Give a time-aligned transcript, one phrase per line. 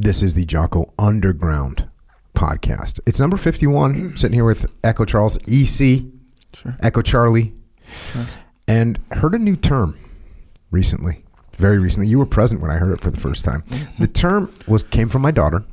[0.00, 1.88] This is the Jocko Underground
[2.32, 3.00] podcast.
[3.04, 4.16] It's number 51.
[4.16, 6.04] sitting here with Echo Charles, EC,
[6.54, 6.76] Sure.
[6.80, 7.52] Echo Charlie,
[8.68, 9.98] and heard a new term
[10.70, 11.24] recently.
[11.56, 12.06] Very recently.
[12.06, 13.62] You were present when I heard it for the first time.
[13.62, 14.02] Mm-hmm.
[14.02, 15.64] The term was came from my daughter,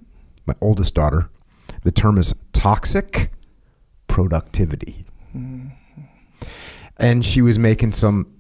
[0.47, 1.29] my oldest daughter.
[1.83, 3.31] The term is toxic
[4.07, 5.05] productivity.
[5.37, 5.67] Mm-hmm.
[6.97, 8.31] And she was making some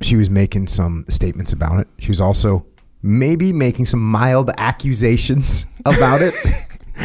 [0.00, 1.88] she was making some statements about it.
[1.98, 2.64] She was also
[3.06, 6.34] maybe making some mild accusations about it.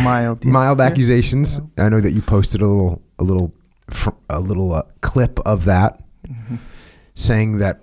[0.04, 0.46] Mild.
[0.46, 0.52] yeah.
[0.52, 0.86] mild Yeah.
[0.86, 1.60] accusations.
[1.78, 3.54] I know that you posted a little a little
[4.30, 6.02] a little uh, clip of that
[7.16, 7.82] saying that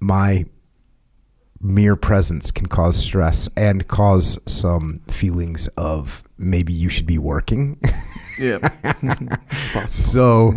[0.00, 0.44] my
[1.60, 7.80] mere presence can cause stress and cause some feelings of maybe you should be working.
[8.38, 8.58] Yeah.
[9.88, 10.54] so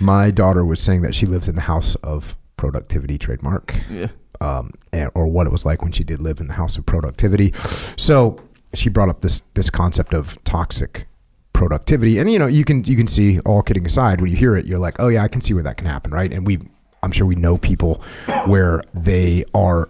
[0.00, 4.06] my daughter was saying that she lives in the house of productivity trademark Yeah.
[4.42, 6.84] Um, and, or what it was like when she did live in the house of
[6.84, 7.52] productivity.
[7.96, 8.40] So
[8.74, 11.06] she brought up this this concept of toxic
[11.52, 14.56] productivity, and you know you can you can see all kidding aside when you hear
[14.56, 16.32] it, you're like, oh yeah, I can see where that can happen, right?
[16.32, 16.58] And we,
[17.02, 18.02] I'm sure we know people
[18.46, 19.88] where they are.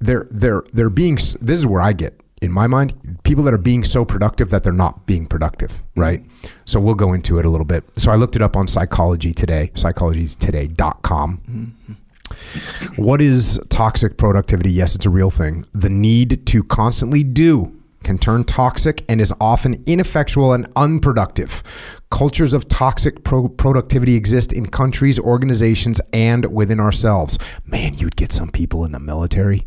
[0.00, 1.16] They're they're they're being.
[1.16, 4.62] This is where I get in my mind people that are being so productive that
[4.62, 6.00] they're not being productive, mm-hmm.
[6.00, 6.24] right?
[6.64, 7.84] So we'll go into it a little bit.
[7.96, 11.42] So I looked it up on Psychology Today, psychologytoday.com.
[11.48, 11.92] Mm-hmm.
[13.02, 14.70] What is toxic productivity?
[14.70, 15.66] Yes, it's a real thing.
[15.72, 21.62] The need to constantly do can turn toxic and is often ineffectual and unproductive.
[22.10, 27.38] Cultures of toxic pro- productivity exist in countries, organizations, and within ourselves.
[27.66, 29.66] Man, you'd get some people in the military.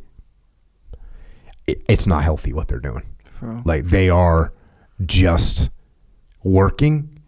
[1.68, 3.04] It- It's not healthy what they're doing.
[3.66, 4.54] Like they are
[5.06, 5.70] just
[6.44, 7.20] working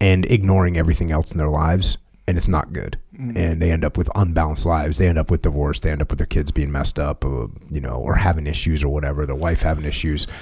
[0.00, 2.98] and ignoring everything else in their lives, and it's not good.
[3.18, 4.98] And they end up with unbalanced lives.
[4.98, 5.80] They end up with divorce.
[5.80, 8.82] They end up with their kids being messed up, uh, you know, or having issues
[8.82, 9.24] or whatever.
[9.26, 10.26] Their wife having issues.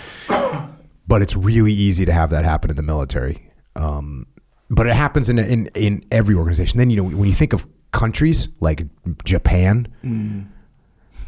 [1.08, 3.50] But it's really easy to have that happen in the military.
[3.74, 4.26] Um,
[4.68, 6.78] but it happens in, in in every organization.
[6.78, 8.86] Then you know when you think of countries like
[9.24, 9.88] Japan,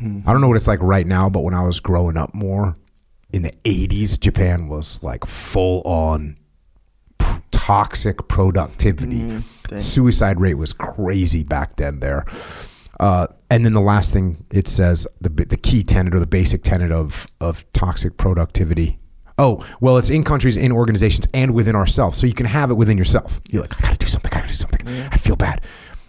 [0.01, 2.77] I don't know what it's like right now, but when I was growing up more
[3.33, 6.37] in the 80s, Japan was like full on
[7.19, 9.21] p- toxic productivity.
[9.69, 9.79] dang.
[9.79, 12.25] Suicide rate was crazy back then there.
[13.01, 16.63] Uh, and then the last thing it says, the, the key tenet or the basic
[16.63, 18.99] tenet of, of toxic productivity.
[19.39, 22.19] Oh, well, it's in countries, in organizations, and within ourselves.
[22.19, 23.41] So you can have it within yourself.
[23.49, 24.87] You're like, I gotta do something, I gotta do something.
[25.11, 25.63] I feel bad.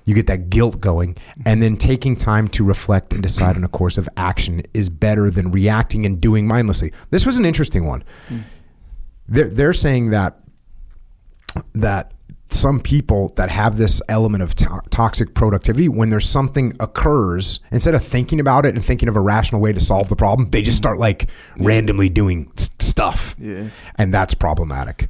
[0.05, 1.17] You get that guilt going.
[1.45, 5.29] And then taking time to reflect and decide on a course of action is better
[5.29, 6.91] than reacting and doing mindlessly.
[7.09, 8.03] This was an interesting one.
[9.27, 10.39] They're, they're saying that
[11.73, 12.13] that
[12.47, 17.95] some people that have this element of to- toxic productivity, when there's something occurs, instead
[17.95, 20.61] of thinking about it and thinking of a rational way to solve the problem, they
[20.61, 23.35] just start like randomly doing stuff.
[23.39, 23.69] Yeah.
[23.95, 25.09] And that's problematic.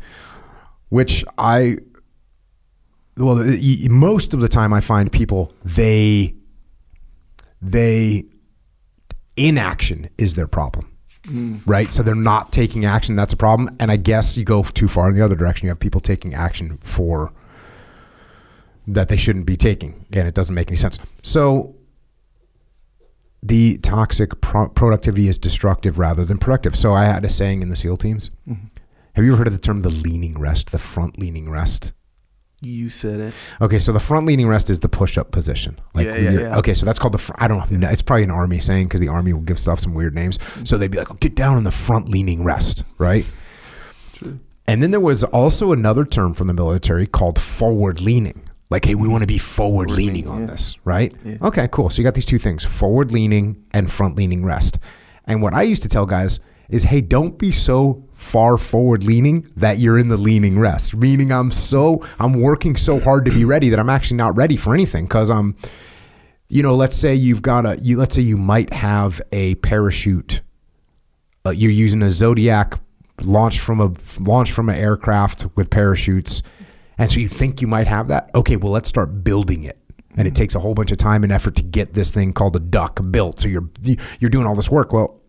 [0.89, 1.77] Which I,
[3.17, 3.43] well,
[3.89, 6.35] most of the time I find people, they,
[7.61, 8.25] they,
[9.35, 10.93] inaction is their problem
[11.23, 11.61] mm.
[11.65, 11.91] right?
[11.91, 13.15] So they're not taking action.
[13.15, 13.75] That's a problem.
[13.79, 15.65] And I guess you go too far in the other direction.
[15.65, 17.31] You have people taking action for
[18.87, 20.05] that they shouldn't be taking.
[20.09, 20.99] Again, it doesn't make any sense.
[21.21, 21.75] So
[23.41, 26.75] the toxic pro- productivity is destructive rather than productive.
[26.75, 28.29] So I had a saying in the SEAL teams.
[28.47, 28.67] Mm-hmm.
[29.13, 31.93] Have you ever heard of the term the leaning rest, the front leaning rest?
[32.65, 33.33] You said it.
[33.61, 35.79] Okay, so the front leaning rest is the push up position.
[35.93, 36.57] Like Yeah, yeah, yeah.
[36.57, 37.17] Okay, so that's called the.
[37.17, 37.89] Fr- I don't know.
[37.89, 40.39] It's probably an army saying because the army will give stuff some weird names.
[40.63, 43.29] So they'd be like, oh, "Get down in the front leaning rest," right?
[44.13, 44.39] True.
[44.67, 48.49] And then there was also another term from the military called forward leaning.
[48.69, 50.47] Like, hey, we want to be forward leaning on yeah.
[50.47, 51.13] this, right?
[51.23, 51.37] Yeah.
[51.41, 51.89] Okay, cool.
[51.89, 54.79] So you got these two things forward leaning and front leaning rest.
[55.25, 59.47] And what I used to tell guys is, hey, don't be so far forward leaning
[59.55, 60.95] that you're in the leaning rest.
[60.95, 64.57] Meaning, I'm so, I'm working so hard to be ready that I'm actually not ready
[64.57, 65.55] for anything because I'm,
[66.47, 70.41] you know, let's say you've got a, you, let's say you might have a parachute
[71.45, 72.79] uh, you're using a Zodiac
[73.21, 76.41] launch from a launch from an aircraft with parachutes,
[76.97, 78.29] and so you think you might have that.
[78.33, 79.77] Okay, well let's start building it,
[80.15, 82.55] and it takes a whole bunch of time and effort to get this thing called
[82.55, 83.39] a duck built.
[83.41, 83.69] So you're
[84.19, 84.93] you're doing all this work.
[84.93, 85.19] Well,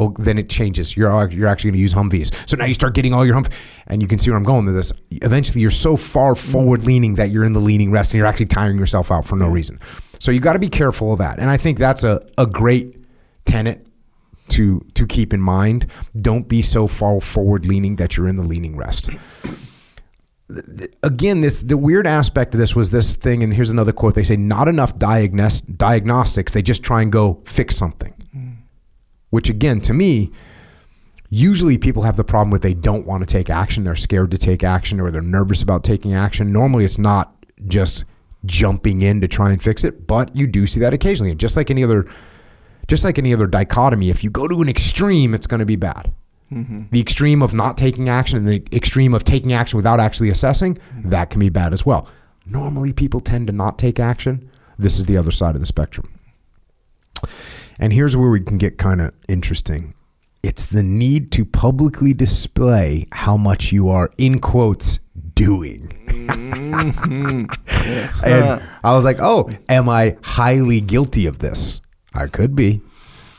[0.00, 0.96] oh, then it changes.
[0.96, 2.48] You're you're actually going to use Humvees.
[2.48, 3.52] So now you start getting all your Humv,
[3.86, 4.92] and you can see where I'm going with this.
[5.10, 8.46] Eventually, you're so far forward leaning that you're in the leaning rest, and you're actually
[8.46, 9.78] tiring yourself out for no reason.
[10.18, 11.38] So you got to be careful of that.
[11.38, 12.96] And I think that's a a great
[13.44, 13.86] tenet
[14.48, 15.86] to to keep in mind.
[16.20, 19.10] Don't be so far forward leaning that you're in the leaning rest.
[21.02, 24.14] Again, this the weird aspect of this was this thing, and here's another quote.
[24.14, 26.52] They say, "Not enough diagnos- diagnostics.
[26.52, 28.14] They just try and go fix something."
[29.30, 30.30] Which again, to me,
[31.30, 33.84] usually people have the problem with they don't want to take action.
[33.84, 36.52] They're scared to take action or they're nervous about taking action.
[36.52, 37.34] Normally, it's not
[37.66, 38.04] just
[38.44, 41.30] jumping in to try and fix it, but you do see that occasionally.
[41.30, 42.10] And just like any other,
[42.88, 45.76] just like any other dichotomy, if you go to an extreme, it's going to be
[45.76, 46.12] bad.
[46.52, 46.84] Mm-hmm.
[46.90, 50.74] The extreme of not taking action and the extreme of taking action without actually assessing,
[50.74, 51.10] mm-hmm.
[51.10, 52.08] that can be bad as well.
[52.44, 54.50] Normally, people tend to not take action.
[54.76, 56.12] This is the other side of the spectrum.
[57.80, 59.94] And here's where we can get kind of interesting.
[60.42, 64.98] It's the need to publicly display how much you are, in quotes,
[65.34, 65.88] doing.
[66.06, 67.46] Mm-hmm.
[68.24, 71.80] and I was like, oh, am I highly guilty of this?
[72.12, 72.82] I could be.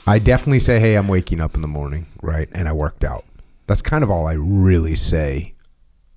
[0.07, 2.49] I definitely say, hey, I'm waking up in the morning, right?
[2.51, 3.23] And I worked out.
[3.67, 5.53] That's kind of all I really say.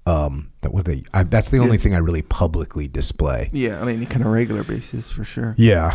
[0.07, 3.49] Um, that would be, I, that's the only thing I really publicly display.
[3.53, 5.55] Yeah, on any kind of regular basis for sure.
[5.57, 5.93] Yeah.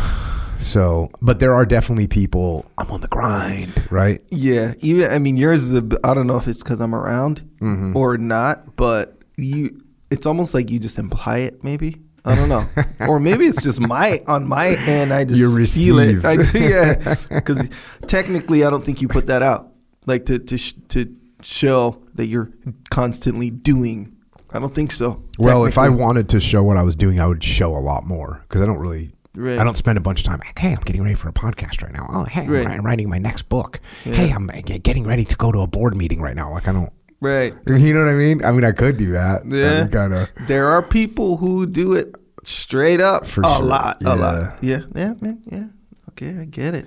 [0.58, 2.66] So, but there are definitely people.
[2.76, 4.20] I'm on the grind, right?
[4.30, 5.88] Yeah, even I mean yours is a.
[6.04, 7.96] I don't know if it's because I'm around Mm-hmm.
[7.96, 9.80] or not, but you.
[10.10, 11.62] It's almost like you just imply it.
[11.62, 12.66] Maybe I don't know,
[13.08, 15.12] or maybe it's just my on my end.
[15.14, 16.24] I just You feel it.
[16.24, 17.68] I, yeah, because
[18.08, 19.72] technically, I don't think you put that out,
[20.06, 21.06] like to to sh- to
[21.44, 22.50] show that you're
[22.90, 24.16] constantly doing.
[24.52, 25.22] I don't think so.
[25.38, 28.04] Well, if I wanted to show what I was doing, I would show a lot
[28.06, 29.12] more because I don't really.
[29.36, 29.58] Right.
[29.60, 30.40] I don't spend a bunch of time.
[30.44, 32.08] Like, hey, I'm getting ready for a podcast right now.
[32.12, 32.66] Oh, hey, Right.
[32.66, 33.78] I'm writing my next book.
[34.02, 36.52] Hey, I'm getting ready to go to a board meeting right now.
[36.52, 36.90] Like I don't.
[37.20, 38.44] right, You know what I mean?
[38.44, 39.42] I mean, I could do that.
[39.46, 39.86] Yeah.
[39.86, 40.28] Kind of.
[40.48, 43.64] there are people who do it straight up For a sure.
[43.64, 44.14] lot, Yeah.
[44.14, 44.64] a lot.
[44.64, 45.66] Yeah, yeah, man, yeah.
[46.08, 46.86] Okay, I get it.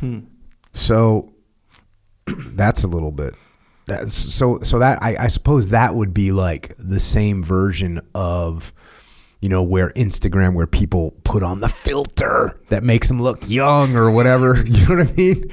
[0.00, 0.18] Hmm.
[0.74, 1.32] So
[2.26, 3.34] that's a little bit.
[4.10, 8.72] So so that I, I suppose that would be like the same version of
[9.40, 13.96] you know where Instagram where people put on the filter that makes them look young
[13.96, 14.56] or whatever.
[14.66, 15.50] You know what I mean?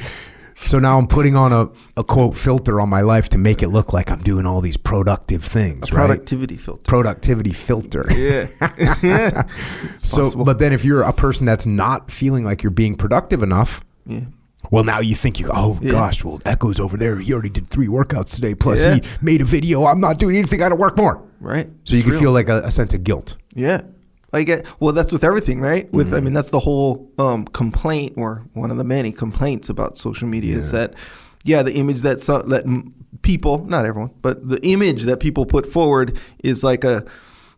[0.63, 3.67] So now I'm putting on a, a quote filter on my life to make it
[3.67, 6.07] look like I'm doing all these productive things, right?
[6.07, 6.81] Productivity filter.
[6.87, 8.05] Productivity filter.
[8.15, 8.47] Yeah.
[9.03, 9.43] yeah.
[10.01, 13.81] So, but then if you're a person that's not feeling like you're being productive enough,
[14.05, 14.21] Yeah.
[14.71, 15.91] Well, now you think you, oh Yeah.
[15.91, 17.19] gosh, well, Echo's over there.
[17.19, 18.55] He already did three workouts today.
[18.55, 18.95] Plus, Yeah.
[18.95, 19.85] he made a video.
[19.85, 20.61] I'm not doing anything.
[20.61, 21.21] I got to work more.
[21.39, 21.69] Right.
[21.83, 22.19] So you can real.
[22.19, 23.37] feel like a, a sense of guilt.
[23.53, 23.81] Yeah.
[24.33, 25.91] Like uh, well, that's with everything, right?
[25.93, 26.15] With Mm-hmm.
[26.15, 30.27] I mean, that's the whole um, complaint, or one of the many complaints about social
[30.27, 30.93] media is that,
[31.45, 32.65] yeah, the image that so, that
[33.21, 37.05] people, not everyone, but the image that people put forward is like a,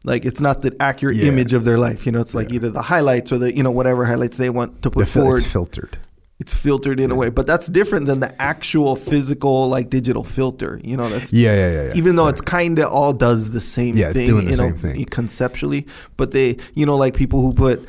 [0.03, 1.29] like it's not the accurate Yeah.
[1.31, 2.05] image of their life.
[2.05, 4.83] You know, it's like either the highlights or the you know whatever highlights they want
[4.83, 5.37] to put The fil- forward.
[5.39, 5.97] it's filtered.
[6.39, 10.79] It's filtered in a way, but that's different than the actual physical like digital filter.
[10.83, 11.83] You know, that's Yeah, yeah, yeah.
[11.87, 11.93] yeah.
[11.95, 14.71] even though it's kind of all does the same Yeah, thing, doing the you same
[14.71, 15.05] know, thing.
[15.05, 15.87] conceptually.
[16.15, 17.87] But they, you know, like people who put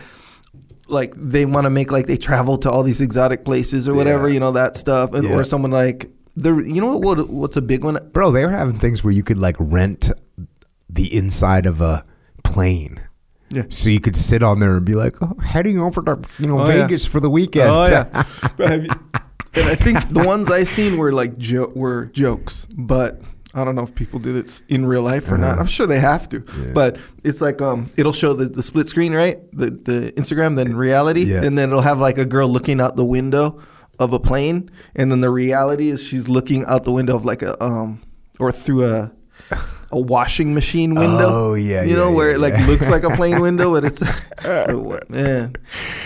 [0.87, 4.29] like they want to make like they travel to all these exotic places or whatever,
[4.29, 4.35] Yeah.
[4.35, 7.61] you know, that stuff, and or someone like the, you know what, what what's a
[7.63, 7.99] big one?
[8.13, 10.11] Bro, they were having things where you could like rent
[10.89, 12.05] the inside of a
[12.45, 12.99] plane.
[13.51, 13.63] Yeah.
[13.71, 16.61] So you could sit on there and be like, oh, heading over to you know
[16.61, 16.83] Oh, yeah.
[16.87, 17.71] Vegas for the weekend.
[17.71, 18.25] Oh yeah,
[18.59, 18.91] and
[19.55, 23.21] I think the ones I seen were like jo- were jokes, but
[23.55, 25.59] I don't know if people do this in real life or not.
[25.59, 26.63] I'm sure they have to, Uh-huh.
[26.67, 26.73] Yeah.
[26.75, 29.39] but it's like um, it'll show the, the split screen, right?
[29.57, 31.43] The the Instagram, then reality, Yeah.
[31.43, 33.61] and then it'll have like a girl looking out the window
[33.99, 37.43] of a plane, and then the reality is she's looking out the window of like
[37.43, 38.01] a um
[38.39, 39.13] or through a
[39.91, 41.27] a washing machine window.
[41.29, 43.85] Oh, yeah, you know yeah, where yeah, it like looks like a plane window, but
[43.85, 44.03] it's
[45.09, 45.55] man.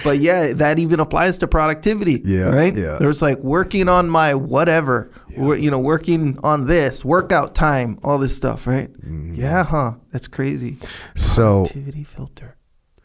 [0.05, 2.21] But yeah, that even applies to productivity.
[2.25, 2.77] Yeah, right.
[2.77, 2.97] yeah.
[2.99, 8.37] There's like working on my whatever, you know, working on this workout time, all this
[8.37, 8.91] stuff, right?
[9.03, 9.93] Yeah, huh?
[10.13, 10.77] That's crazy.
[11.17, 12.57] So Productivity filter.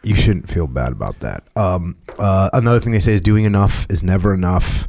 [0.03, 1.43] you shouldn't feel bad about that.
[1.55, 4.87] Um, uh, another thing they say is doing enough is never enough.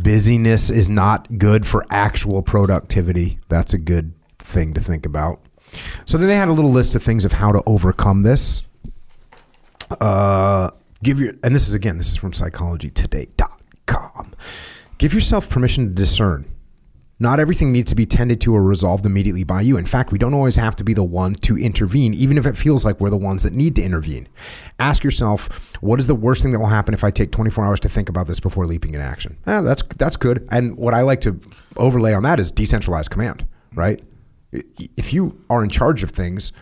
[0.00, 3.38] Busyness is not good for actual productivity.
[3.48, 4.12] That's a good
[4.44, 5.40] thing to think about.
[6.06, 8.62] So then they had a little list of things of how to overcome this.
[10.00, 10.70] Uh,
[11.02, 14.34] give your and this is again this is from psychologytoday.com.
[14.98, 16.46] Give yourself permission to discern.
[17.20, 19.76] Not everything needs to be tended to or resolved immediately by you.
[19.76, 22.56] In fact, we don't always have to be the one to intervene, even if it
[22.56, 24.26] feels like we're the ones that need to intervene.
[24.80, 27.80] Ask yourself, what is the worst thing that will happen if I take 24 hours
[27.80, 29.36] to think about this before leaping in action?
[29.46, 30.46] Eh, that's that's good.
[30.50, 31.38] And what I like to
[31.76, 34.02] overlay on that is decentralized command, right?
[34.96, 36.52] If you are in charge of things,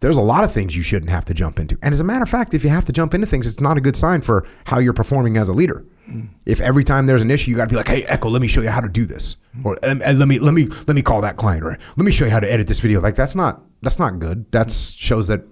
[0.00, 1.76] there's a lot of things you shouldn't have to jump into.
[1.82, 3.76] And as a matter of fact, if you have to jump into things, it's not
[3.76, 5.84] a good sign for how you're performing as a leader.
[6.08, 6.28] Mm.
[6.46, 8.48] If every time there's an issue, you got to be like, "Hey, Echo, let me
[8.48, 9.64] show you how to do this," mm.
[9.64, 12.04] or and, and eh, let me let me let me call that client, or let
[12.04, 13.00] me show you how to edit this video.
[13.00, 14.50] Like that's not that's not good.
[14.52, 14.98] That mm.
[14.98, 15.42] shows that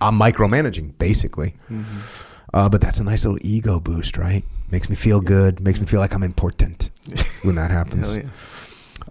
[0.00, 1.54] I'm micromanaging, basically.
[1.70, 2.30] Mm-hmm.
[2.52, 4.44] Uh, but that's a nice little ego boost, right?
[4.70, 5.60] Makes me feel good.
[5.60, 6.90] Makes me feel like I'm important
[7.42, 8.16] when that happens.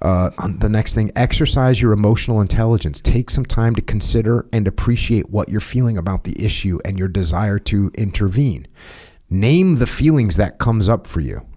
[0.04, 0.30] Uh,
[0.60, 3.00] the next thing, exercise your emotional intelligence.
[3.00, 7.08] Take some time to consider and appreciate what you're feeling about the issue and your
[7.08, 8.68] desire to intervene.
[9.30, 11.48] Name the feelings that comes up for you.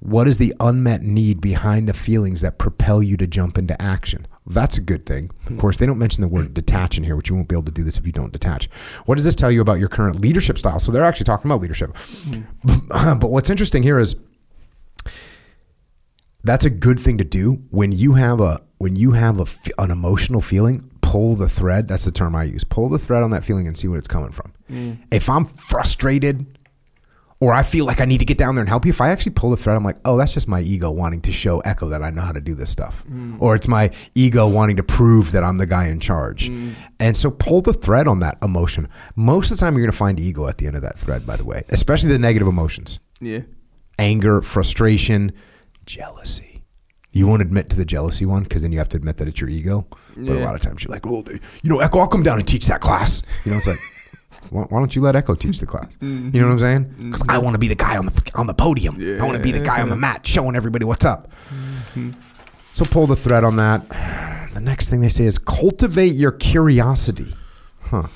[0.00, 4.26] What is the unmet need behind the feelings that propel you to jump into action?
[4.46, 5.30] That's a good thing.
[5.46, 7.64] Of course, they don't mention the word detach in here, which you won't be able
[7.64, 8.70] to do this if you don't detach.
[9.06, 10.78] What does this tell you about your current leadership style?
[10.78, 11.96] So they're actually talking about leadership.
[12.88, 14.16] but what's interesting here is
[16.44, 19.46] that's a good thing to do when you have a when you have a,
[19.82, 23.30] an emotional feeling pull the thread that's the term i use pull the thread on
[23.30, 24.52] that feeling and see what it's coming from.
[24.70, 24.98] Mm.
[25.10, 26.58] If i'm frustrated
[27.40, 29.08] or i feel like i need to get down there and help you if i
[29.08, 31.88] actually pull the thread i'm like oh that's just my ego wanting to show echo
[31.88, 33.04] that i know how to do this stuff.
[33.10, 33.40] Mm.
[33.40, 36.48] Or it's my ego wanting to prove that i'm the guy in charge.
[36.48, 36.74] Mm.
[37.00, 38.88] And so pull the thread on that emotion.
[39.16, 41.26] Most of the time you're going to find ego at the end of that thread
[41.26, 42.98] by the way especially the negative emotions.
[43.20, 43.40] Yeah.
[43.98, 45.32] anger, frustration,
[45.86, 46.62] jealousy.
[47.12, 49.40] You won't admit to the jealousy one because then you have to admit that it's
[49.40, 49.86] your ego.
[50.16, 50.44] But a Yeah.
[50.44, 51.24] lot of times you're like, well,
[51.62, 53.22] you know, Echo, I'll come down and teach that class.
[53.44, 53.80] You know, it's like,
[54.50, 55.96] why, why don't you let Echo teach the class?
[56.00, 56.84] You know what I'm saying?
[56.84, 57.10] Mm-hmm.
[57.10, 58.96] Because I want to be the guy on the on the podium.
[59.20, 61.30] I want to be the guy on the mat showing everybody what's up.
[61.48, 62.10] Mm-hmm.
[62.72, 63.86] So pull the thread on that.
[64.52, 67.36] The next thing they say is cultivate your curiosity.
[67.82, 68.08] Huh.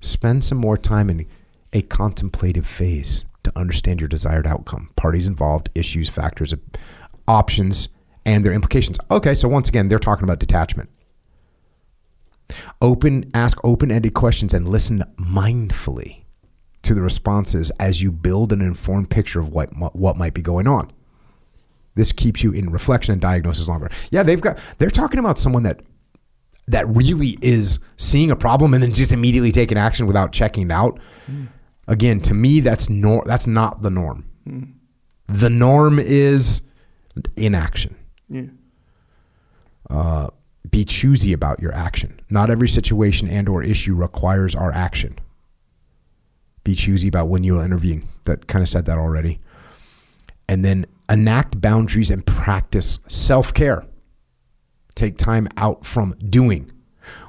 [0.00, 1.26] Spend some more time in
[1.72, 6.54] a contemplative phase to understand your desired outcome, parties involved, issues, factors,
[7.26, 7.88] options,
[8.24, 8.98] and their implications.
[9.10, 10.90] Okay, so once again, they're talking about detachment.
[12.80, 16.24] Open, ask open-ended questions and listen mindfully
[16.82, 20.66] to the responses as you build an informed picture of what what might be going
[20.66, 20.90] on.
[21.94, 23.90] This keeps you in reflection and diagnosis longer.
[24.10, 25.82] Yeah, they've got they're talking about someone that
[26.68, 30.72] that really is seeing a problem and then just immediately taking action without checking it
[30.72, 30.98] out.
[31.26, 31.46] Hmm.
[31.88, 34.24] Again, to me, that's nor that's not the norm.
[35.26, 36.62] The norm is
[37.36, 37.96] inaction.
[38.28, 38.46] Yeah.
[39.90, 40.28] Uh,
[40.70, 42.20] be choosy about your action.
[42.30, 45.18] Not every situation and or issue requires our action.
[46.62, 48.04] Be choosy about when you will intervene.
[48.24, 49.40] That kind of said that already.
[50.46, 53.86] And then enact boundaries and practice self-care.
[54.94, 56.70] Take time out from doing.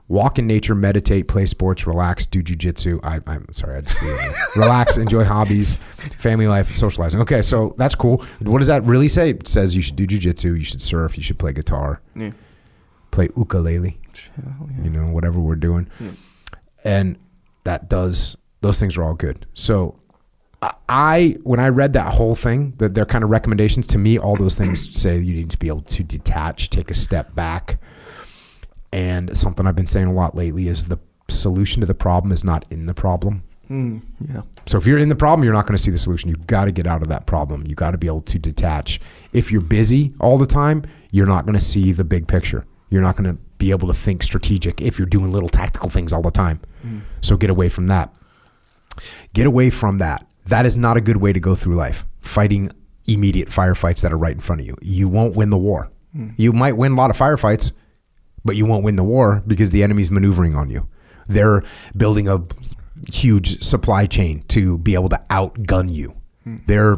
[0.09, 2.99] Walk in nature, meditate, play sports, relax, do jujitsu.
[3.03, 4.61] I, I'm sorry, I just threw it in.
[4.61, 7.21] relax, enjoy hobbies, family life, socializing.
[7.21, 8.25] Okay, so that's cool.
[8.41, 9.29] What does that really say?
[9.29, 12.31] It says you should do jujitsu, you should surf, you should play guitar, Yeah.
[13.11, 13.99] play ukulele,
[14.37, 14.83] yeah.
[14.83, 15.87] you know, whatever we're doing.
[15.99, 16.09] Yeah.
[16.83, 17.17] And
[17.65, 19.45] that does, those things are all good.
[19.53, 19.99] So
[20.63, 24.17] I- I, when I read that whole thing, that their kind of recommendations to me,
[24.17, 27.79] all those things say you need to be able to detach, take a step back.
[28.91, 32.43] And something I've been saying a lot lately is the solution to the problem is
[32.43, 33.43] not in the problem.
[33.69, 34.41] Mm, yeah.
[34.65, 36.29] So if you're in the problem, you're not going to see the solution.
[36.29, 37.65] You've got to get out of that problem.
[37.67, 38.99] You've got to be able to detach.
[39.31, 42.65] If you're busy all the time, you're not going to see the big picture.
[42.89, 46.13] You're not going to be able to think strategic if you're doing little tactical things
[46.13, 46.59] all the time.
[47.21, 48.11] So get away from that.
[49.33, 50.25] Get away from that.
[50.47, 52.05] That is not a good way to go through life.
[52.21, 52.71] Fighting
[53.05, 54.75] immediate firefights that are right in front of you.
[54.81, 55.91] You won't win the war.
[56.37, 57.71] You might win a lot of firefights,
[58.43, 60.87] but you won't win the war because the enemy's maneuvering on you.
[61.27, 61.63] They're
[61.95, 62.43] building a
[63.11, 66.15] huge supply chain to be able to outgun you.
[66.43, 66.57] Hmm.
[66.65, 66.97] They're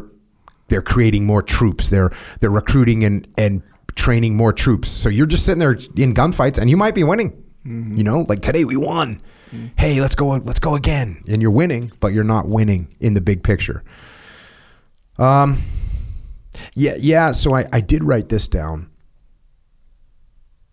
[0.68, 1.88] they're creating more troops.
[1.88, 3.62] They're they're recruiting and and
[3.94, 4.88] training more troops.
[4.88, 7.30] So you're just sitting there in gunfights and you might be winning.
[7.66, 7.96] Mm-hmm.
[7.96, 9.20] You know, like today we won.
[9.50, 9.66] Hmm.
[9.76, 11.22] Hey, let's go let's go again.
[11.28, 13.84] And you're winning, but you're not winning in the big picture.
[15.18, 15.58] Um
[16.74, 18.91] yeah, yeah, so I, I did write this down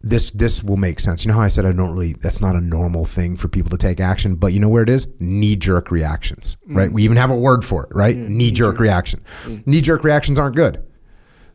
[0.01, 1.25] this this will make sense.
[1.25, 3.69] You know how I said I don't really that's not a normal thing for people
[3.71, 5.07] to take action, but you know where it is?
[5.19, 6.75] Knee jerk reactions, mm.
[6.75, 6.91] right?
[6.91, 8.15] We even have a word for it, right?
[8.15, 8.29] Mm.
[8.29, 9.21] knee jerk reaction.
[9.43, 9.67] Mm.
[9.67, 10.85] Knee jerk reactions aren't good.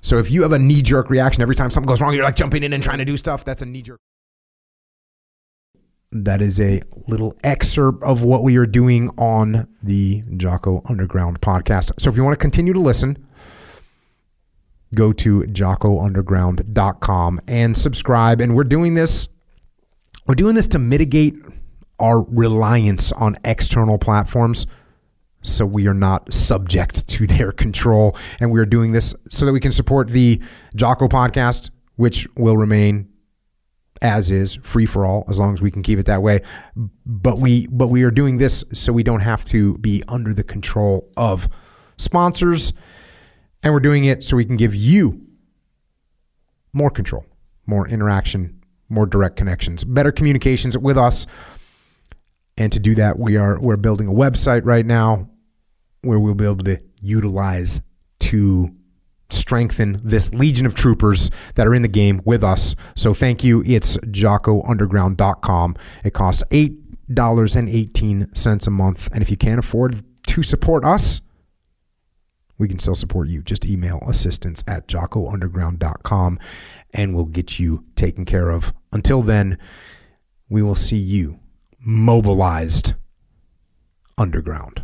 [0.02, 2.36] So if you have a knee jerk reaction every time something goes wrong, you're like
[2.36, 3.98] jumping in and trying to do stuff, that's a knee jerk.
[6.12, 11.92] That is a little excerpt of what we are doing on the Jocko Underground podcast.
[11.98, 13.26] So if you want to continue to listen,
[14.94, 18.40] go to jockounderground.com and subscribe.
[18.40, 19.28] And we're doing this,
[20.26, 21.36] we're doing this to mitigate
[21.98, 24.66] our reliance on external platforms
[25.42, 28.16] so we are not subject to their control.
[28.40, 30.42] And we are doing this so that we can support the
[30.74, 33.10] Jocko podcast, which will remain
[34.02, 36.40] as is, free for all, as long as we can keep it that way.
[37.06, 40.44] But we but we are doing this so we don't have to be under the
[40.44, 41.48] control of
[41.96, 42.74] sponsors.
[43.64, 45.22] And we're doing it so we can give you
[46.74, 47.24] more control,
[47.66, 51.26] more interaction, more direct connections, better communications with us.
[52.58, 55.30] And to do that, we are we're building a website right now.
[56.02, 57.80] where we'll be able to utilize
[58.18, 58.68] to
[59.30, 62.76] strengthen this legion of troopers that are in the game with us.
[62.94, 63.62] So thank you.
[63.64, 65.76] It's jockounderground.com.
[66.04, 69.08] It costs $8.18 a month.
[69.12, 71.22] And if you can't afford to support us,
[72.58, 73.42] we can still support you.
[73.42, 76.38] Just email assistance at jockounderground.com
[76.92, 78.72] and we'll get you taken care of.
[78.92, 79.58] Until then,
[80.48, 81.40] we will see you
[81.80, 82.94] mobilized
[84.16, 84.83] underground.